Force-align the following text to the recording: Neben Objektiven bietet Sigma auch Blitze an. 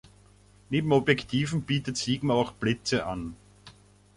Neben 0.71 0.93
Objektiven 0.93 1.61
bietet 1.61 1.95
Sigma 1.95 2.33
auch 2.33 2.53
Blitze 2.53 3.05
an. 3.05 3.35